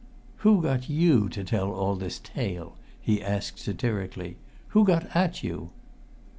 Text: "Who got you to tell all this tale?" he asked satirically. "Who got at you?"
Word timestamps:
"Who 0.37 0.63
got 0.63 0.89
you 0.89 1.29
to 1.29 1.43
tell 1.43 1.69
all 1.71 1.95
this 1.95 2.17
tale?" 2.17 2.75
he 2.99 3.21
asked 3.21 3.59
satirically. 3.59 4.37
"Who 4.69 4.83
got 4.83 5.15
at 5.15 5.43
you?" 5.43 5.69